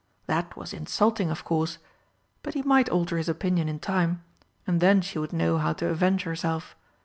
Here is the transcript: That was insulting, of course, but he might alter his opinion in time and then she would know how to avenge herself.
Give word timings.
That 0.25 0.57
was 0.57 0.73
insulting, 0.73 1.29
of 1.29 1.43
course, 1.43 1.77
but 2.41 2.55
he 2.55 2.63
might 2.63 2.89
alter 2.89 3.17
his 3.17 3.29
opinion 3.29 3.69
in 3.69 3.77
time 3.77 4.23
and 4.65 4.81
then 4.81 5.01
she 5.01 5.19
would 5.19 5.31
know 5.31 5.59
how 5.59 5.73
to 5.73 5.89
avenge 5.89 6.23
herself. 6.23 6.75